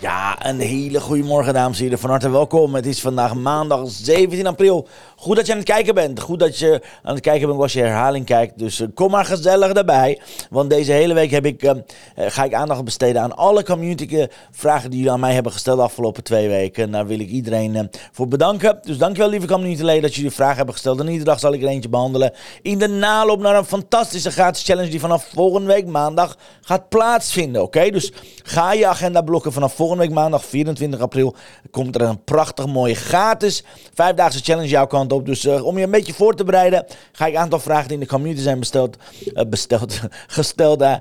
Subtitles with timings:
[0.00, 1.98] Ja, een hele goede morgen, dames en heren.
[1.98, 2.74] Van harte welkom.
[2.74, 4.88] Het is vandaag maandag 17 april.
[5.16, 6.20] Goed dat je aan het kijken bent.
[6.20, 8.58] Goed dat je aan het kijken bent als je herhaling kijkt.
[8.58, 10.20] Dus eh, kom maar gezellig erbij.
[10.50, 11.76] Want deze hele week heb ik, eh, eh,
[12.14, 15.82] ga ik aandacht besteden aan alle community vragen die jullie aan mij hebben gesteld de
[15.82, 16.90] afgelopen twee weken.
[16.90, 18.78] Daar wil ik iedereen voor bedanken.
[18.82, 21.00] Dus dankjewel, lieve communityleden, dat jullie vragen hebben gesteld.
[21.00, 22.32] En iedere dag zal ik er eentje behandelen.
[22.62, 27.62] In de naloop naar een fantastische gratis challenge die vanaf volgende week maandag gaat plaatsvinden.
[27.62, 31.34] Oké, dus ga je agenda blokken vanaf volgende week maandag 24 april.
[31.70, 35.26] Komt er een prachtig mooie gratis vijfdaagse challenge jouw kant op.
[35.26, 37.96] Dus uh, om je een beetje voor te bereiden, ga ik een aantal vragen die
[37.96, 38.96] in de community zijn besteld,
[39.34, 40.96] uh, besteld, gesteld, uh,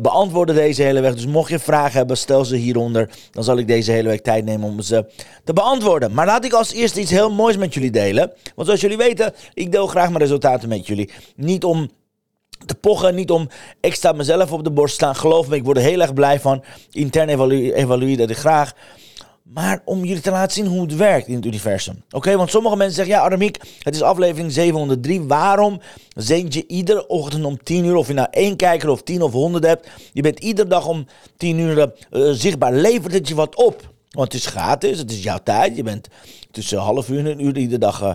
[0.00, 1.14] beantwoorden deze hele week.
[1.14, 3.10] Dus mocht je vragen hebben, stel ze hieronder.
[3.30, 5.06] Dan zal ik deze hele week tijd nemen om ze
[5.44, 6.12] te beantwoorden.
[6.12, 8.32] Maar laat ik als eerste iets heel moois met jullie delen.
[8.54, 11.10] Want zoals jullie weten, ik deel graag mijn resultaten met jullie.
[11.36, 11.90] Niet om
[12.66, 13.48] te pochen, niet om
[13.80, 15.14] extra mezelf op de borst staan.
[15.14, 16.64] Geloof me, ik word er heel erg blij van.
[16.90, 18.72] Intern evalueer, evalueer dat ik graag.
[19.42, 22.02] Maar om jullie te laten zien hoe het werkt in het universum.
[22.10, 25.22] Oké, want sommige mensen zeggen, ja Aramiek, het is aflevering 703.
[25.22, 25.80] Waarom
[26.14, 29.32] zend je iedere ochtend om 10 uur, of je nou één kijker of 10 of
[29.32, 29.88] 100 hebt.
[30.12, 32.72] Je bent iedere dag om 10 uur uh, zichtbaar.
[32.72, 33.90] Levert het je wat op?
[34.10, 35.76] Want het is gratis, het is jouw tijd.
[35.76, 36.08] Je bent
[36.50, 38.12] tussen half uur en een uur iedere dag uh,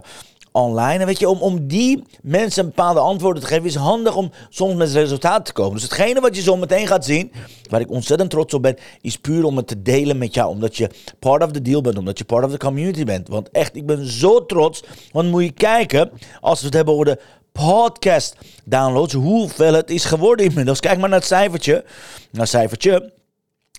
[0.57, 0.99] online.
[0.99, 4.75] En weet je, om, om die mensen bepaalde antwoorden te geven, is handig om soms
[4.75, 5.73] met resultaten te komen.
[5.73, 7.31] Dus hetgene wat je zo meteen gaat zien,
[7.69, 10.49] waar ik ontzettend trots op ben, is puur om het te delen met jou.
[10.49, 13.27] Omdat je part of the deal bent, omdat je part of the community bent.
[13.27, 14.83] Want echt, ik ben zo trots.
[15.11, 17.19] Want moet je kijken, als we het hebben over de
[17.51, 18.35] podcast
[18.65, 20.79] downloads, hoeveel het is geworden inmiddels.
[20.79, 21.85] Kijk maar naar het cijfertje.
[22.31, 23.13] Naar cijfertje.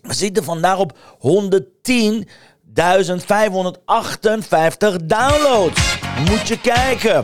[0.02, 2.28] We zitten vandaag op 110.
[2.72, 5.98] 1558 downloads.
[6.30, 7.22] Moet je kijken.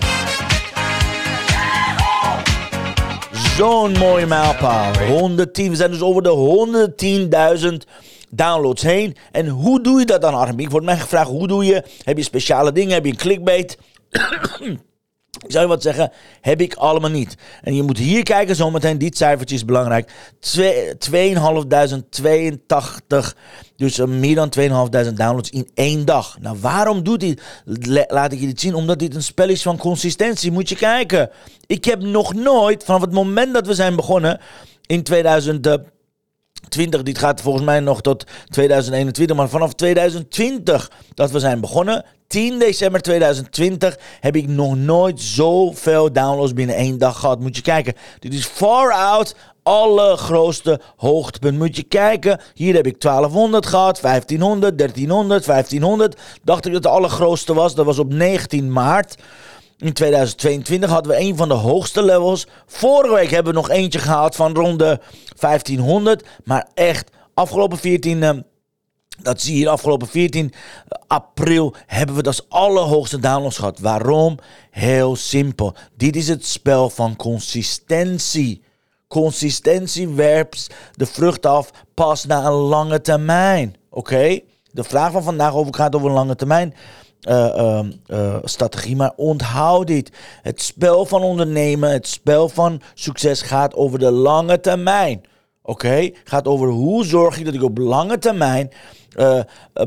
[3.57, 4.99] Zo'n mooie mijlpaal.
[4.99, 5.71] 110.
[5.71, 6.93] We zijn dus over de
[7.61, 7.75] 110.000
[8.31, 9.17] downloads heen.
[9.33, 10.65] En hoe doe je dat dan, Armin?
[10.65, 11.83] Ik word mij gevraagd, hoe doe je?
[12.05, 12.95] Heb je speciale dingen?
[12.95, 13.79] Heb je een clickbait?
[15.43, 17.37] Ik zou je wat zeggen, heb ik allemaal niet.
[17.63, 20.13] En je moet hier kijken, zometeen, dit cijfertje is belangrijk.
[20.41, 20.57] 2.582,
[23.77, 24.67] dus uh, meer dan 2.500
[25.15, 26.37] downloads in één dag.
[26.41, 27.39] Nou, waarom doet hij?
[28.09, 30.53] Laat ik je dit zien, omdat dit een spel is van consistentie.
[30.53, 31.31] Moet je kijken.
[31.67, 34.41] Ik heb nog nooit, vanaf het moment dat we zijn begonnen,
[34.87, 35.93] in 2000...
[36.69, 42.05] 20, dit gaat volgens mij nog tot 2021, maar vanaf 2020 dat we zijn begonnen,
[42.27, 47.41] 10 december 2020, heb ik nog nooit zoveel downloads binnen één dag gehad.
[47.41, 51.59] Moet je kijken, dit is far out allergrootste hoogtepunt.
[51.59, 56.21] Moet je kijken, hier heb ik 1200 gehad, 1500, 1300, 1500.
[56.43, 59.17] Dacht ik dat de allergrootste was, dat was op 19 maart.
[59.85, 62.47] In 2022 hadden we een van de hoogste levels.
[62.67, 65.01] Vorige week hebben we nog eentje gehad van rond de
[65.39, 66.25] 1500.
[66.45, 68.23] Maar echt, afgelopen 14...
[68.23, 68.31] Uh,
[69.19, 70.53] dat zie je hier afgelopen 14
[71.07, 73.79] april hebben we dat allerhoogste downloads gehad.
[73.79, 74.39] Waarom?
[74.71, 75.75] Heel simpel.
[75.97, 78.63] Dit is het spel van consistentie.
[79.09, 83.77] Consistentie werpt de vrucht af pas na een lange termijn.
[83.91, 84.41] Oké?
[84.71, 86.75] De vraag van vandaag over gaat over lange termijn
[87.29, 88.97] uh, uh, strategie.
[88.97, 90.13] Maar onthoud dit.
[90.43, 95.23] Het spel van ondernemen, het spel van succes gaat over de lange termijn.
[95.63, 96.11] Oké?
[96.25, 98.71] Gaat over hoe zorg ik dat ik op lange termijn
[99.17, 99.41] uh,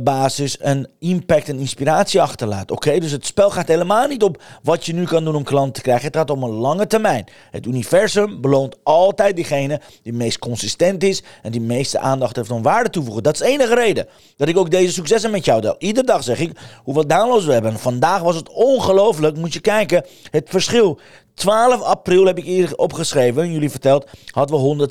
[0.04, 2.72] basis een impact en inspiratie achterlaat.
[2.72, 5.74] Oké, dus het spel gaat helemaal niet op wat je nu kan doen om klanten
[5.74, 6.06] te krijgen.
[6.06, 7.28] Het gaat om een lange termijn.
[7.52, 12.62] Het universum beloont altijd diegene die meest consistent is en die meeste aandacht heeft om
[12.62, 13.24] waarde toevoegen.
[13.24, 14.08] Dat is de enige reden
[14.38, 15.76] dat ik ook deze successen met jou deel.
[15.78, 17.80] Iedere dag zeg ik hoeveel downloads we hebben.
[17.80, 19.38] vandaag was het ongelooflijk.
[19.38, 21.00] Moet je kijken, het verschil
[21.38, 24.88] 12 april heb ik hier opgeschreven, jullie verteld, hadden we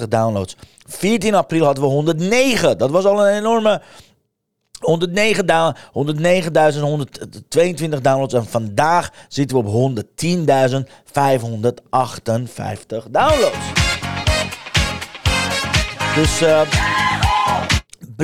[0.00, 0.56] 106.871 downloads.
[0.86, 2.78] 14 april hadden we 109.
[2.78, 3.82] Dat was al een enorme
[4.82, 4.84] 109.122
[8.00, 8.34] downloads.
[8.34, 10.02] En vandaag zitten we op 110.558
[13.10, 13.56] downloads.
[16.14, 16.60] Dus uh,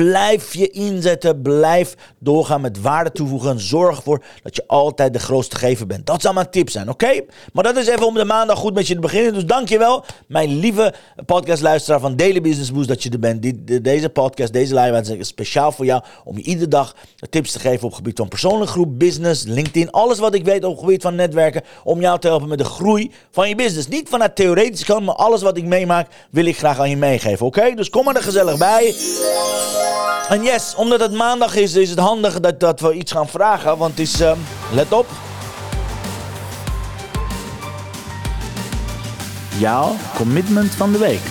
[0.05, 1.41] Blijf je inzetten.
[1.41, 3.59] Blijf doorgaan met waarde toevoegen.
[3.59, 6.05] Zorg ervoor dat je altijd de grootste gever bent.
[6.05, 7.21] Dat zou mijn tip zijn, oké?
[7.53, 9.33] Maar dat is even om de maandag goed met je te beginnen.
[9.33, 10.93] Dus dankjewel, mijn lieve
[11.25, 13.47] podcastluisteraar van Daily Business Boost, dat je er bent.
[13.83, 16.03] Deze podcast, deze live is speciaal voor jou.
[16.23, 16.95] Om je iedere dag
[17.29, 19.91] tips te geven op het gebied van persoonlijk groep, business, LinkedIn.
[19.91, 21.61] Alles wat ik weet op het gebied van netwerken.
[21.83, 23.87] Om jou te helpen met de groei van je business.
[23.87, 27.45] Niet vanuit theoretisch kant, maar alles wat ik meemaak wil ik graag aan je meegeven,
[27.45, 27.73] oké?
[27.75, 28.95] Dus kom er gezellig bij.
[30.29, 33.77] En yes, omdat het maandag is, is het handig dat, dat we iets gaan vragen.
[33.77, 34.31] Want het is, uh,
[34.73, 35.05] let op.
[39.57, 41.21] Jouw commitment van de week.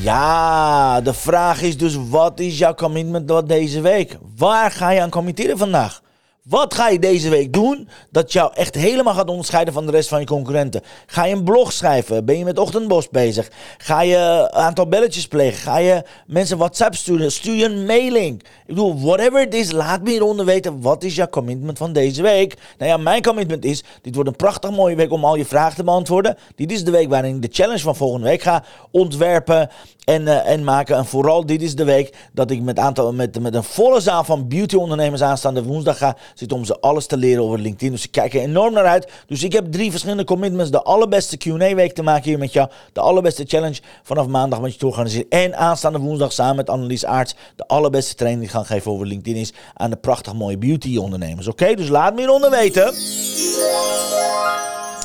[0.00, 4.18] Ja, de vraag is dus: wat is jouw commitment deze week?
[4.36, 6.00] Waar ga je aan committeren vandaag?
[6.48, 10.08] Wat ga je deze week doen dat jou echt helemaal gaat onderscheiden van de rest
[10.08, 10.82] van je concurrenten?
[11.06, 12.24] Ga je een blog schrijven?
[12.24, 13.50] Ben je met ochtendbos bezig?
[13.78, 15.58] Ga je een aantal belletjes plegen?
[15.58, 17.32] Ga je mensen WhatsApp sturen?
[17.32, 18.42] Stuur je een mailing?
[18.42, 20.80] Ik bedoel, whatever it is, laat me hieronder weten.
[20.80, 22.54] Wat is jouw commitment van deze week?
[22.78, 25.76] Nou ja, mijn commitment is, dit wordt een prachtig mooie week om al je vragen
[25.76, 26.36] te beantwoorden.
[26.54, 29.70] Dit is de week waarin ik de challenge van volgende week ga ontwerpen
[30.04, 30.96] en, uh, en maken.
[30.96, 34.24] En vooral dit is de week dat ik met, aantal, met, met een volle zaal
[34.24, 37.90] van beauty-ondernemers aanstaande woensdag ga zitten om ze alles te leren over LinkedIn.
[37.90, 39.12] Dus ik kijk er enorm naar uit.
[39.26, 40.70] Dus ik heb drie verschillende commitments.
[40.70, 42.68] De allerbeste Q&A-week te maken hier met jou.
[42.92, 45.26] De allerbeste challenge vanaf maandag met je te organiseren.
[45.28, 49.40] En aanstaande woensdag samen met Annelies Aarts de allerbeste training die gaan geven over LinkedIn
[49.40, 51.46] is aan de prachtig mooie beauty-ondernemers.
[51.48, 52.94] Oké, dus laat me hieronder weten.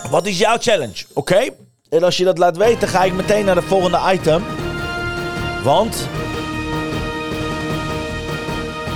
[0.09, 1.05] Wat is jouw challenge?
[1.13, 1.49] Oké?
[1.89, 4.43] En als je dat laat weten, ga ik meteen naar de volgende item.
[5.63, 6.07] Want.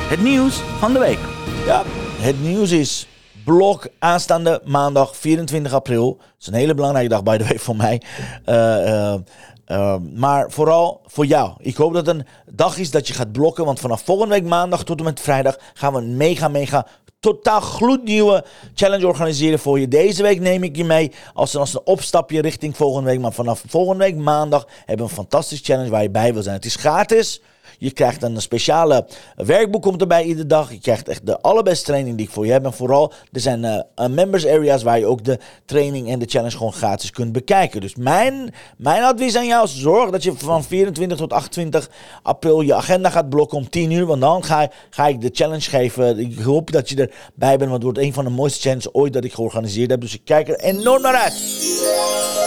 [0.10, 1.20] Het nieuws van de week.
[1.66, 1.84] Ja,
[2.18, 3.08] het nieuws is.
[3.46, 6.18] Blok aanstaande maandag 24 april.
[6.18, 8.02] Dat is een hele belangrijke dag, by the way, voor mij.
[8.46, 9.14] Uh,
[9.68, 11.54] uh, maar vooral voor jou.
[11.58, 13.66] Ik hoop dat het een dag is dat je gaat blokken.
[13.66, 16.88] Want vanaf volgende week maandag tot en met vrijdag gaan we een mega, mega
[17.20, 19.88] totaal gloednieuwe challenge organiseren voor je.
[19.88, 23.20] Deze week neem ik je mee als een, als een opstapje richting volgende week.
[23.20, 26.56] Maar vanaf volgende week maandag hebben we een fantastische challenge waar je bij wil zijn.
[26.56, 27.42] Het is gratis.
[27.78, 30.72] Je krijgt een speciale werkboek komt erbij iedere dag.
[30.72, 32.66] Je krijgt echt de allerbeste training die ik voor je heb.
[32.66, 36.58] En vooral, er zijn uh, members areas waar je ook de training en de challenge
[36.58, 37.82] gewoon gratis kunt bekijken.
[37.82, 41.90] Dus mijn, mijn advies aan jou is zorg dat je van 24 tot 28
[42.24, 44.06] april je agenda gaat blokken om 10 uur.
[44.06, 46.20] Want dan ga, ga ik de challenge geven.
[46.20, 49.14] Ik hoop dat je erbij bent, want het wordt een van de mooiste challenges ooit
[49.14, 50.02] dat ik georganiseerd heb.
[50.02, 52.47] Dus ik kijk er enorm naar uit.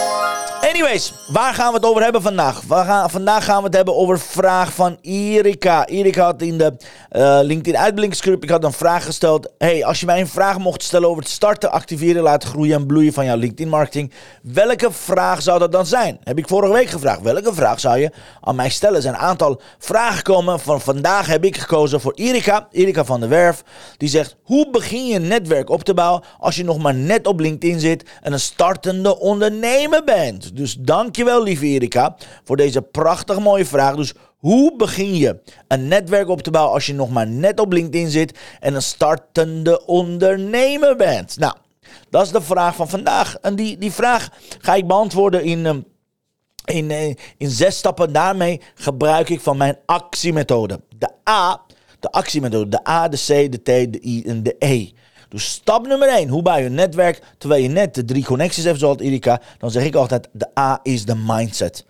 [0.70, 2.62] Anyways, waar gaan we het over hebben vandaag?
[2.69, 5.87] Gaan, vandaag gaan we het hebben over vraag van Erika.
[5.87, 6.76] Erika had in de
[7.12, 9.50] uh, LinkedIn uitblinkscript, ik had een vraag gesteld.
[9.58, 12.87] Hey, als je mij een vraag mocht stellen over het starten, activeren, laten groeien en
[12.87, 14.12] bloeien van jouw LinkedIn marketing.
[14.43, 16.20] Welke vraag zou dat dan zijn?
[16.25, 17.22] Heb ik vorige week gevraagd.
[17.22, 18.96] Welke vraag zou je aan mij stellen?
[18.96, 20.61] Er zijn een aantal vragen komen.
[20.61, 22.69] Van vandaag heb ik gekozen voor Erika.
[22.70, 23.62] Erika van der Werf.
[23.96, 27.40] Die zegt, hoe begin je netwerk op te bouwen als je nog maar net op
[27.40, 30.56] LinkedIn zit en een startende ondernemer bent?
[30.61, 33.97] Dus dankjewel, lieve Erika, voor deze prachtig mooie vraag.
[33.97, 37.73] Dus hoe begin je een netwerk op te bouwen als je nog maar net op
[37.73, 41.39] LinkedIn zit en een startende ondernemer bent?
[41.39, 41.55] Nou,
[42.11, 43.37] dat is de vraag van vandaag.
[43.37, 44.29] En die, die vraag
[44.59, 45.81] ga ik beantwoorden in, ehm,
[46.65, 48.13] in, eh, in zes stappen.
[48.13, 50.81] Daarmee gebruik ik van mijn actiemethode.
[50.99, 51.61] De A,
[52.01, 52.69] de actiemethode.
[52.69, 54.91] De A, de C, de T, de I en de E.
[55.31, 57.22] Dus stap nummer 1, hoe bouw je netwerk?
[57.39, 60.81] Terwijl je net de drie connecties hebt, zoals Erika, dan zeg ik altijd: de A
[60.82, 61.84] is de mindset.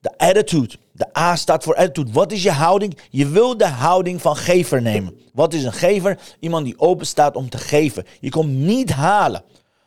[0.00, 0.74] De attitude.
[0.92, 2.12] De A staat voor attitude.
[2.12, 2.98] Wat is je houding?
[3.10, 5.14] Je wil de houding van gever nemen.
[5.32, 6.18] Wat is een gever?
[6.38, 8.06] Iemand die open staat om te geven.
[8.20, 9.42] Je komt niet halen.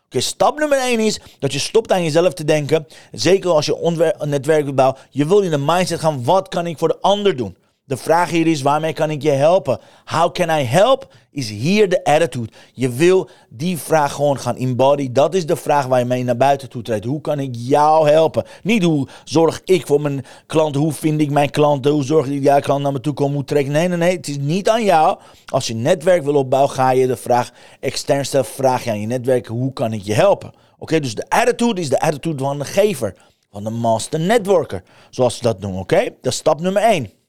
[0.06, 2.88] Oké, stap nummer 1 is dat je stopt aan jezelf te denken.
[3.12, 5.00] Zeker als je netwerk bouwt.
[5.10, 7.56] Je wil in de mindset gaan: wat kan ik voor de ander doen?
[7.86, 9.80] De vraag hier is, waarmee kan ik je helpen?
[10.06, 11.14] How can I help?
[11.32, 12.52] Is hier de attitude.
[12.74, 15.12] Je wil die vraag gewoon gaan embody.
[15.12, 17.06] Dat is de vraag waar je mee naar buiten toe treedt.
[17.06, 18.46] Hoe kan ik jou helpen?
[18.62, 20.82] Niet hoe zorg ik voor mijn klanten?
[20.82, 21.92] Hoe vind ik mijn klanten?
[21.92, 23.34] Hoe zorg ik dat jouw klant naar me toe komt?
[23.34, 24.16] Hoe trek Nee, nee, nee.
[24.16, 25.20] Het is niet aan jou.
[25.46, 28.46] Als je netwerk wil opbouwen, ga je de vraag extern stellen.
[28.46, 30.54] Vraag je aan je netwerk, hoe kan ik je helpen?
[30.78, 33.16] Oké, dus de attitude is de attitude van de gever.
[33.52, 34.84] Van de master networker.
[35.10, 36.04] Zoals ze dat noemen, oké?
[36.22, 37.22] Dat is stap nummer 1.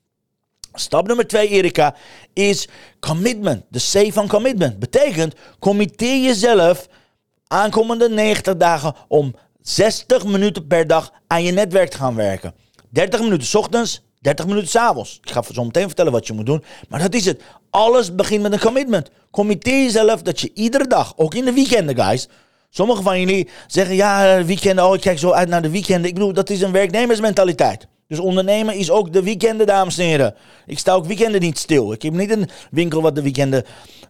[0.74, 1.94] Stap nummer twee, Erika,
[2.32, 2.68] is
[3.00, 3.64] commitment.
[3.68, 4.78] De C van commitment.
[4.78, 6.88] Betekent, committeer jezelf
[7.46, 12.54] aankomende 90 dagen om 60 minuten per dag aan je netwerk te gaan werken.
[12.90, 15.18] 30 minuten s ochtends, 30 minuten s avonds.
[15.22, 16.64] Ik ga zo meteen vertellen wat je moet doen.
[16.88, 17.42] Maar dat is het.
[17.70, 19.10] Alles begint met een commitment.
[19.30, 22.28] Committeer jezelf dat je iedere dag, ook in de weekenden, guys.
[22.70, 26.08] Sommigen van jullie zeggen, ja, weekenden, oh, ik kijk zo uit naar de weekenden.
[26.08, 27.86] Ik bedoel, dat is een werknemersmentaliteit.
[28.14, 30.34] Dus ondernemen is ook de weekenden, dames en heren.
[30.66, 31.92] Ik sta ook weekenden niet stil.
[31.92, 33.64] Ik heb niet een winkel wat de weekenden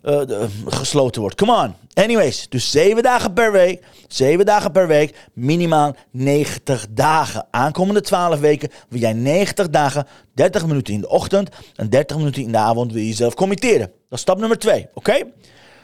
[0.05, 0.21] uh,
[0.67, 1.37] gesloten wordt.
[1.37, 1.75] Come on.
[1.95, 3.85] Anyways, dus zeven dagen per week.
[4.09, 5.17] Zeven dagen per week.
[5.33, 7.47] Minimaal 90 dagen.
[7.51, 12.43] Aankomende 12 weken wil jij 90 dagen, 30 minuten in de ochtend en 30 minuten
[12.43, 13.87] in de avond wil je jezelf committeren.
[14.09, 14.87] Dat is stap nummer 2.
[14.95, 15.23] Oké?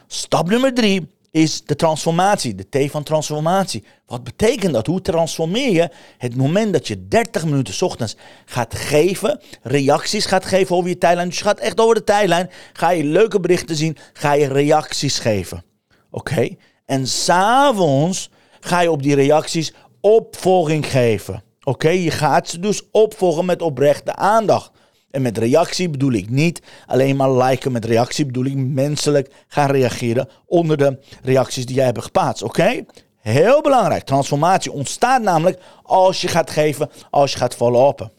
[0.07, 3.85] Stap nummer 3 is de transformatie, de T van transformatie.
[4.07, 4.87] Wat betekent dat?
[4.87, 10.77] Hoe transformeer je het moment dat je 30 minuten ochtends gaat geven, reacties gaat geven
[10.77, 11.29] over je tijdlijn.
[11.29, 15.19] Dus je gaat echt over de tijdlijn, ga je leuke berichten zien, ga je reacties
[15.19, 15.65] geven.
[16.11, 16.49] Oké?
[16.87, 21.43] En s'avonds ga je op die reacties opvolging geven.
[21.63, 21.89] Oké?
[21.89, 24.71] Je gaat ze dus opvolgen met oprechte aandacht.
[25.11, 27.73] En met reactie bedoel ik niet alleen maar liken.
[27.73, 32.43] Met reactie bedoel ik menselijk gaan reageren onder de reacties die jij hebt geplaatst.
[32.43, 32.85] Oké?
[33.17, 34.05] Heel belangrijk.
[34.05, 38.13] Transformatie ontstaat namelijk als je gaat geven, als je gaat follow-uppen.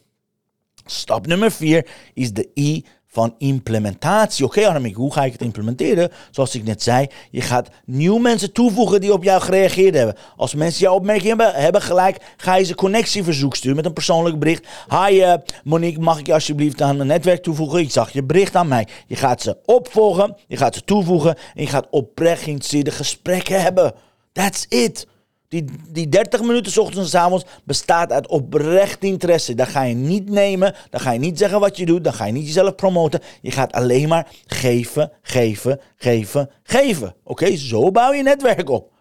[0.85, 4.45] Stap nummer vier is de I van implementatie.
[4.45, 6.11] Oké, okay, hoe ga ik het implementeren?
[6.31, 10.15] Zoals ik net zei, je gaat nieuwe mensen toevoegen die op jou gereageerd hebben.
[10.35, 14.39] Als mensen jouw opmerking hebben, hebben gelijk, ga je ze connectieverzoek sturen met een persoonlijk
[14.39, 14.67] bericht.
[14.89, 17.79] Hi uh, Monique, mag ik je alsjeblieft aan mijn netwerk toevoegen?
[17.79, 18.87] Ik zag je bericht aan mij.
[19.07, 23.93] Je gaat ze opvolgen, je gaat ze toevoegen en je gaat oprecht geïnteresseerde gesprekken hebben.
[24.31, 25.07] That's it.
[25.51, 29.55] Die, die 30 minuten ochtends en s avonds bestaat uit oprecht interesse.
[29.55, 30.75] Dat ga je niet nemen.
[30.89, 32.03] Dan ga je niet zeggen wat je doet.
[32.03, 33.19] Dan ga je niet jezelf promoten.
[33.41, 37.15] Je gaat alleen maar geven, geven, geven, geven.
[37.23, 38.91] Oké, zo bouw je netwerk op.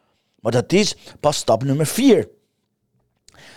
[0.41, 2.29] Maar dat is pas stap nummer 4.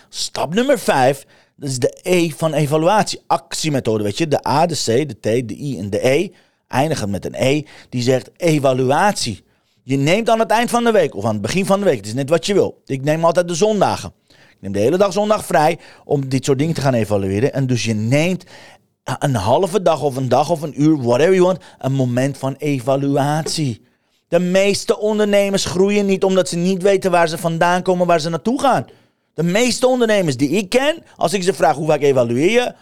[0.08, 3.20] Stap nummer 5, dat is de E van evaluatie.
[3.26, 4.28] Actiemethode, weet je.
[4.28, 6.28] De A, de C, de T, de I en de E.
[6.68, 7.62] Eindigend met een E.
[7.88, 9.44] Die zegt evaluatie.
[9.86, 11.96] Je neemt aan het eind van de week of aan het begin van de week,
[11.96, 12.82] het is net wat je wil.
[12.86, 14.12] Ik neem altijd de zondagen.
[14.28, 17.52] Ik neem de hele dag zondag vrij om dit soort dingen te gaan evalueren.
[17.52, 18.44] En dus je neemt
[19.18, 22.54] een halve dag of een dag of een uur, whatever you want, een moment van
[22.58, 23.82] evaluatie.
[24.28, 28.28] De meeste ondernemers groeien niet omdat ze niet weten waar ze vandaan komen, waar ze
[28.28, 28.86] naartoe gaan.
[29.34, 32.74] De meeste ondernemers die ik ken, als ik ze vraag hoe vaak evalueer je,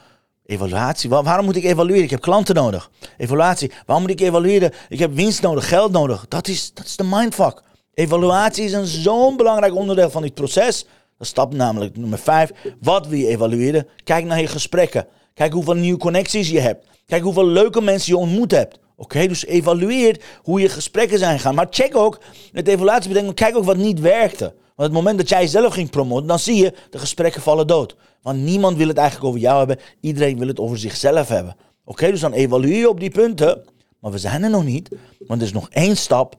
[0.47, 1.11] Evaluatie.
[1.11, 2.05] waarom moet ik evalueren?
[2.05, 2.91] Ik heb klanten nodig.
[3.17, 3.73] Evaluatie.
[3.87, 4.73] Waarom moet ik evalueren?
[4.89, 6.25] Ik heb winst nodig, geld nodig.
[6.29, 7.63] Dat is, dat is de mindfuck.
[7.95, 10.87] Evaluatie is een zo'n belangrijk onderdeel van dit proces.
[11.19, 12.51] Dat stap namelijk nummer 5.
[12.81, 13.87] Wat wil je evalueren?
[14.05, 15.07] Kijk naar je gesprekken.
[15.35, 16.87] Kijk hoeveel nieuwe connecties je hebt.
[17.07, 18.79] Kijk hoeveel leuke mensen je ontmoet hebt.
[18.97, 21.55] Oké, dus evalueer hoe je gesprekken zijn gaan.
[21.55, 22.19] Maar check ook,
[22.53, 24.55] het evaluatie betekent, kijk ook wat niet werkte.
[24.83, 27.97] Want het moment dat jij zelf ging promoten, dan zie je, de gesprekken vallen dood.
[28.23, 29.79] Want niemand wil het eigenlijk over jou hebben.
[30.01, 31.57] Iedereen wil het over zichzelf hebben.
[31.85, 33.65] Oké, dus dan evalueer je op die punten.
[33.99, 34.89] Maar we zijn er nog niet.
[35.27, 36.37] Want er is nog één stap.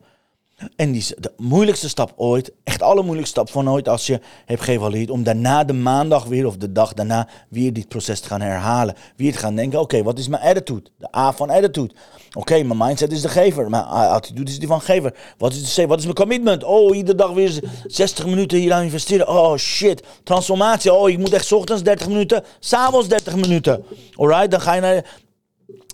[0.75, 2.51] En die de moeilijkste stap ooit.
[2.63, 5.09] Echt alle moeilijkste stap van ooit als je hebt geëvalueerd.
[5.09, 8.95] Om daarna de maandag weer of de dag daarna weer dit proces te gaan herhalen.
[9.15, 10.89] Weer te gaan denken, oké, wat is mijn attitude?
[10.97, 11.93] De A van attitude.
[12.33, 13.69] Oké, mijn mindset is de gever.
[13.69, 15.13] Mijn attitude is die van gever.
[15.37, 15.87] Wat is de C?
[15.87, 16.63] Wat is mijn commitment?
[16.63, 19.27] Oh, iedere dag weer 60 minuten hier aan investeren.
[19.27, 20.03] Oh, shit.
[20.23, 20.93] Transformatie.
[20.93, 22.43] Oh, ik moet echt ochtends 30 minuten.
[22.59, 23.85] S'avonds 30 minuten.
[24.15, 25.05] Alright, dan ga je naar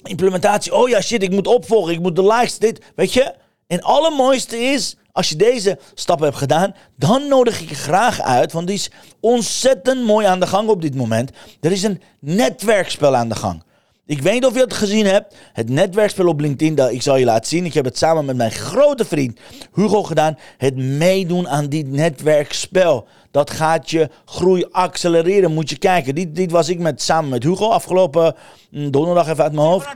[0.03, 0.73] implementatie.
[0.73, 1.93] Oh ja, shit, ik moet opvolgen.
[1.93, 2.81] Ik moet de likes, dit.
[2.95, 3.33] Weet je?
[3.69, 8.51] En allermooiste is, als je deze stappen hebt gedaan, dan nodig ik je graag uit,
[8.51, 11.31] want die is ontzettend mooi aan de gang op dit moment.
[11.61, 13.63] Er is een netwerkspel aan de gang.
[14.05, 15.35] Ik weet niet of je het gezien hebt.
[15.53, 17.65] Het netwerkspel op LinkedIn, dat ik zal je laten zien.
[17.65, 19.39] Ik heb het samen met mijn grote vriend
[19.73, 20.37] Hugo gedaan.
[20.57, 23.07] Het meedoen aan dit netwerkspel.
[23.31, 25.53] Dat gaat je groei accelereren.
[25.53, 26.15] Moet je kijken.
[26.15, 28.35] Dit, dit was ik met, samen met Hugo afgelopen
[28.71, 29.87] mm, donderdag even uit mijn hoofd.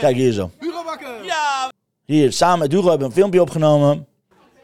[0.00, 0.50] Kijk hier zo.
[0.58, 1.24] Hugo Bakker.
[1.24, 1.70] Ja.
[2.10, 4.06] Hier, samen met Hugo hebben we een filmpje opgenomen.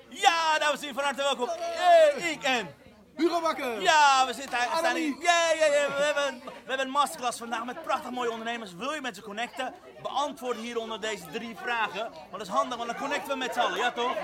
[0.09, 1.49] Ja, dames en heren, van harte welkom.
[1.51, 2.69] Hey, ik en...
[3.17, 3.83] Hugo Bakker.
[3.83, 5.17] Ja, we zitten we staan hier.
[5.21, 5.87] Ja, ja, ja.
[5.97, 8.75] We hebben, we hebben een masterclass vandaag met prachtig mooie ondernemers.
[8.75, 9.75] Wil je met ze connecten?
[10.03, 12.03] Beantwoord hieronder deze drie vragen.
[12.03, 13.79] Want dat is handig, want dan connecten we met z'n allen.
[13.79, 14.17] Ja, toch?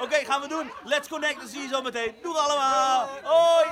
[0.00, 0.70] Oké, gaan we doen.
[0.84, 2.12] Let's connect, dan zie je zo meteen.
[2.22, 3.08] Doeg allemaal.
[3.22, 3.66] Hoi.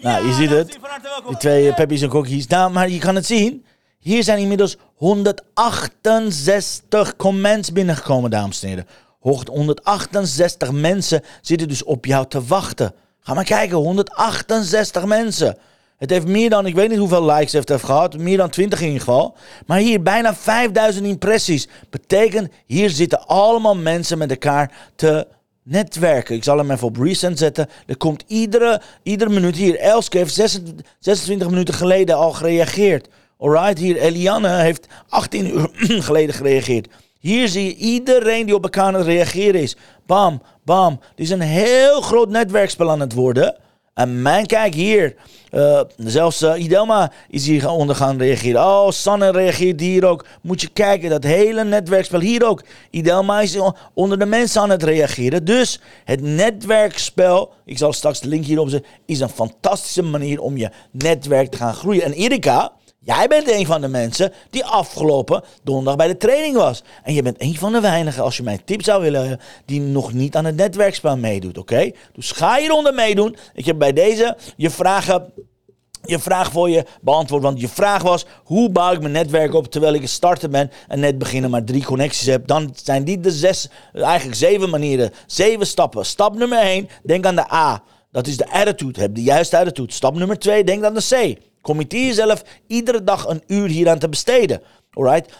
[0.00, 0.78] Nou, je ziet het.
[1.26, 2.46] Die twee uh, peppies en kokkies.
[2.46, 3.66] Nou, maar je kan het zien.
[4.04, 8.86] Hier zijn inmiddels 168 comments binnengekomen, dames en heren.
[9.20, 12.94] 168 mensen zitten dus op jou te wachten.
[13.20, 15.58] Ga maar kijken, 168 mensen.
[15.96, 18.18] Het heeft meer dan, ik weet niet hoeveel likes het heeft gehad.
[18.18, 19.36] Meer dan 20 in ieder geval.
[19.66, 21.68] Maar hier bijna 5000 impressies.
[21.90, 25.26] Betekent, hier zitten allemaal mensen met elkaar te
[25.62, 26.34] netwerken.
[26.34, 27.68] Ik zal hem even op recent zetten.
[27.86, 29.78] Er komt iedere, iedere minuut hier.
[29.78, 33.08] Elske heeft 26, 26 minuten geleden al gereageerd.
[33.38, 35.70] Alright, hier Eliane heeft 18 uur
[36.02, 36.88] geleden gereageerd.
[37.18, 39.76] Hier zie je iedereen die op elkaar aan het reageren is.
[40.06, 41.00] Bam, bam.
[41.14, 43.56] Dit is een heel groot netwerkspel aan het worden.
[43.94, 45.14] En mijn kijk hier,
[45.52, 48.60] uh, zelfs uh, Idelma is hier onder gaan reageren.
[48.60, 50.26] Oh, Sanne reageert hier ook.
[50.42, 52.62] Moet je kijken, dat hele netwerkspel hier ook.
[52.90, 53.58] Idelma is
[53.94, 55.44] onder de mensen aan het reageren.
[55.44, 60.56] Dus het netwerkspel, ik zal straks de link hierop zetten, is een fantastische manier om
[60.56, 62.02] je netwerk te gaan groeien.
[62.02, 62.72] En Erika,
[63.04, 66.82] Jij bent een van de mensen die afgelopen donderdag bij de training was.
[67.02, 70.12] En je bent een van de weinigen, als je mijn tip zou willen, die nog
[70.12, 71.90] niet aan het netwerkspel meedoet, oké?
[72.12, 73.36] Dus ga hieronder meedoen.
[73.54, 75.32] Ik heb bij deze je vragen
[76.06, 77.42] je vraag voor je beantwoord.
[77.42, 80.70] Want je vraag was: hoe bouw ik mijn netwerk op terwijl ik een starter ben
[80.88, 82.46] en net beginnen maar drie connecties heb?
[82.46, 86.06] Dan zijn die de zes, eigenlijk zeven manieren, zeven stappen.
[86.06, 87.82] Stap nummer één, denk aan de A.
[88.10, 89.00] Dat is de attitude.
[89.00, 89.92] Heb de juiste attitude.
[89.92, 91.38] Stap nummer twee, denk aan de C.
[91.64, 94.62] Committeer jezelf iedere dag een uur hieraan te besteden.
[94.90, 95.32] Alright?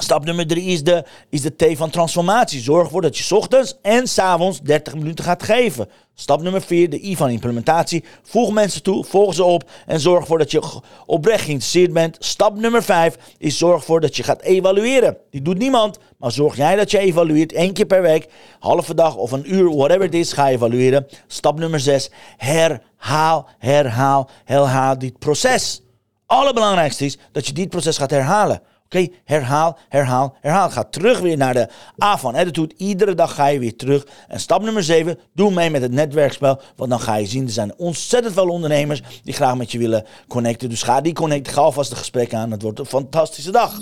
[0.00, 2.60] Stap nummer drie is de, is de T van transformatie.
[2.60, 5.88] Zorg ervoor dat je ochtends en s avonds 30 minuten gaat geven.
[6.14, 8.04] Stap nummer vier, de I van implementatie.
[8.22, 10.62] Voeg mensen toe, volg ze op en zorg ervoor dat je
[11.06, 12.16] oprecht geïnteresseerd bent.
[12.18, 15.16] Stap nummer vijf is zorg ervoor dat je gaat evalueren.
[15.30, 19.16] Die doet niemand, maar zorg jij dat je evalueert één keer per week, halve dag
[19.16, 21.06] of een uur, whatever het is, ga evalueren.
[21.26, 25.82] Stap nummer zes, herhaal, herhaal, herhaal dit proces.
[26.26, 28.62] Allerbelangrijkste is dat je dit proces gaat herhalen.
[28.86, 30.70] Oké, herhaal, herhaal, herhaal.
[30.70, 31.68] Ga terug weer naar de
[32.04, 32.52] A van.
[32.76, 34.06] Iedere dag ga je weer terug.
[34.28, 36.60] En stap nummer 7, doe mee met het netwerkspel.
[36.76, 40.04] Want dan ga je zien, er zijn ontzettend veel ondernemers die graag met je willen
[40.28, 40.68] connecten.
[40.68, 42.50] Dus ga die connecten, ga alvast een gesprek aan.
[42.50, 43.72] Het wordt een fantastische dag.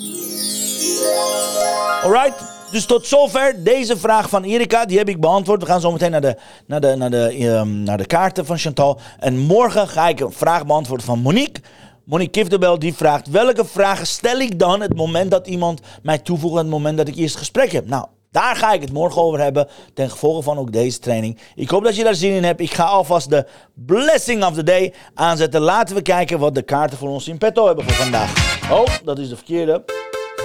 [2.03, 4.85] Alright, dus tot zover deze vraag van Erika.
[4.85, 5.61] Die heb ik beantwoord.
[5.61, 8.59] We gaan zo meteen naar de, naar de, naar de, um, naar de kaarten van
[8.59, 9.01] Chantal.
[9.19, 11.63] En morgen ga ik een vraag beantwoorden van Monique.
[12.05, 16.57] Monique Kiftebel die vraagt: welke vragen stel ik dan het moment dat iemand mij toevoegt,
[16.57, 17.87] het moment dat ik eerst gesprek heb?
[17.87, 21.39] Nou, daar ga ik het morgen over hebben, ten gevolge van ook deze training.
[21.55, 22.61] Ik hoop dat je daar zin in hebt.
[22.61, 25.61] Ik ga alvast de Blessing of the Day aanzetten.
[25.61, 28.33] Laten we kijken wat de kaarten voor ons in petto hebben voor vandaag.
[28.71, 29.85] Oh, dat is de verkeerde.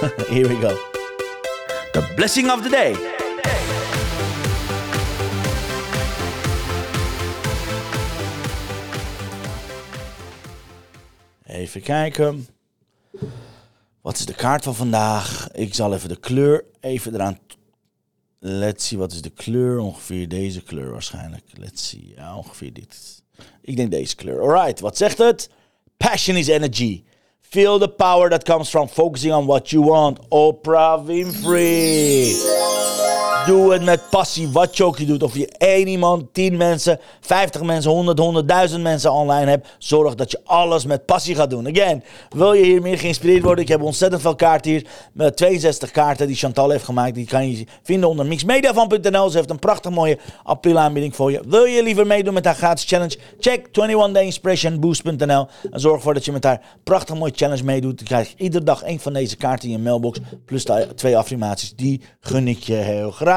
[0.34, 0.74] Here we go.
[1.92, 3.19] The Blessing of the Day.
[11.60, 12.46] Even kijken.
[14.00, 15.48] Wat is de kaart van vandaag?
[15.52, 17.38] Ik zal even de kleur even eraan.
[18.38, 19.78] Let's see, wat is de kleur?
[19.78, 21.44] Ongeveer deze kleur waarschijnlijk.
[21.52, 23.22] Let's see, ja, ongeveer dit.
[23.62, 24.40] Ik denk deze kleur.
[24.40, 25.50] Alright, wat zegt het?
[25.96, 27.04] Passion is energy.
[27.40, 30.18] Feel the power that comes from focusing on what you want.
[30.28, 32.69] Oprah Winfrey.
[33.46, 35.22] Doe het met passie, wat je ook je doet.
[35.22, 39.68] Of je één iemand, tien mensen, vijftig mensen, honderd, honderdduizend mensen online hebt.
[39.78, 41.68] Zorg dat je alles met passie gaat doen.
[41.68, 43.64] Again, wil je hier meer geïnspireerd worden?
[43.64, 44.86] Ik heb ontzettend veel kaarten hier.
[45.12, 47.14] Met 62 kaarten die Chantal heeft gemaakt.
[47.14, 49.30] Die kan je vinden onder mixmediavan.nl.
[49.30, 51.42] Ze heeft een prachtig mooie april aanbieding voor je.
[51.46, 53.18] Wil je liever meedoen met haar gratis challenge?
[53.38, 55.46] Check 21dayinspirationboost.nl.
[55.70, 57.96] En zorg ervoor dat je met haar prachtig mooie challenge meedoet.
[57.96, 60.18] Dan krijg je iedere dag één van deze kaarten in je mailbox.
[60.44, 61.74] Plus twee affirmaties.
[61.76, 63.29] Die gun ik je heel graag.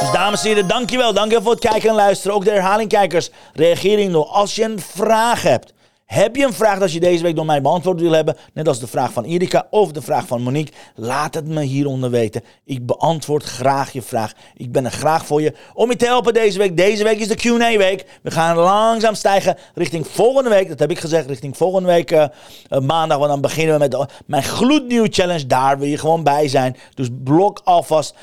[0.00, 1.12] Dus dames en heren, dankjewel.
[1.12, 2.36] Dankjewel voor het kijken en luisteren.
[2.36, 4.32] Ook de herhalingkijkers, reagering nog.
[4.32, 5.72] Als je een vraag hebt,
[6.12, 8.36] heb je een vraag dat je deze week door mij beantwoord wil hebben?
[8.52, 10.72] Net als de vraag van Erika of de vraag van Monique.
[10.94, 12.42] Laat het me hieronder weten.
[12.64, 14.32] Ik beantwoord graag je vraag.
[14.56, 16.76] Ik ben er graag voor je om je te helpen deze week.
[16.76, 18.04] Deze week is de Q&A week.
[18.22, 20.68] We gaan langzaam stijgen richting volgende week.
[20.68, 22.26] Dat heb ik gezegd, richting volgende week uh,
[22.68, 23.18] maandag.
[23.18, 25.46] Want dan beginnen we met mijn gloednieuwe challenge.
[25.46, 26.76] Daar wil je gewoon bij zijn.
[26.94, 28.14] Dus blok alvast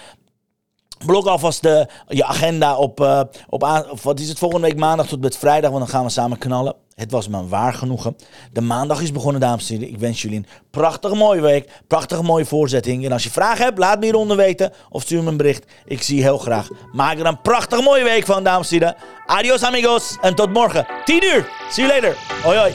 [1.05, 3.61] Blok alvast de, je agenda op, uh, op
[4.01, 6.75] wat is het, volgende week maandag tot met vrijdag, want dan gaan we samen knallen.
[6.99, 8.15] Het was me waar genoegen.
[8.53, 9.93] De maandag is begonnen, dames en heren.
[9.93, 13.05] Ik wens jullie een prachtige mooie week, prachtige mooie voorzetting.
[13.05, 15.65] En als je vragen hebt, laat me hieronder weten of stuur me een bericht.
[15.85, 16.67] Ik zie je heel graag.
[16.91, 18.95] Maak er een prachtige mooie week van, dames en heren.
[19.25, 21.47] Adios amigos en tot morgen, 10 uur.
[21.71, 22.17] See you later.
[22.43, 22.73] Hoi hoi.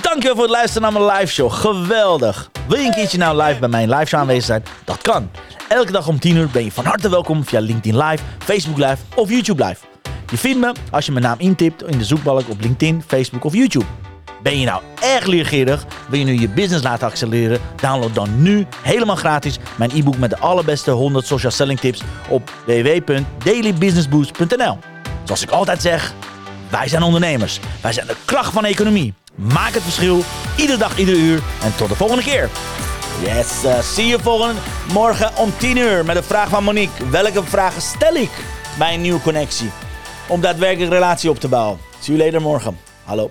[0.00, 1.52] Dankjewel voor het luisteren naar mijn live show.
[1.52, 2.50] Geweldig.
[2.68, 4.64] Wil je een keertje nou live bij mijn live show aanwezig zijn?
[4.84, 5.30] Dat kan.
[5.68, 8.98] Elke dag om 10 uur ben je van harte welkom via LinkedIn Live, Facebook Live
[9.14, 9.89] of YouTube Live.
[10.30, 13.54] Je vindt me als je mijn naam intipt in de zoekbalk op LinkedIn, Facebook of
[13.54, 13.84] YouTube.
[14.42, 15.86] Ben je nou erg leergierig?
[16.08, 17.60] Wil je nu je business laten accelereren?
[17.80, 22.52] Download dan nu helemaal gratis mijn e-book met de allerbeste 100 social selling tips op
[22.66, 24.78] www.dailybusinessboost.nl.
[25.24, 26.14] Zoals ik altijd zeg,
[26.68, 27.60] wij zijn ondernemers.
[27.80, 29.14] Wij zijn de kracht van economie.
[29.34, 30.24] Maak het verschil,
[30.56, 31.40] iedere dag, iedere uur.
[31.62, 32.48] En tot de volgende keer.
[33.24, 34.60] Yes, uh, zie je volgende
[34.92, 37.10] morgen om 10 uur met de vraag van Monique.
[37.10, 38.30] Welke vragen stel ik
[38.78, 39.70] bij een nieuwe connectie?
[40.30, 41.78] Om daadwerkelijk relatie op te bouwen.
[42.00, 42.78] Zie je later morgen.
[43.04, 43.30] Hallo.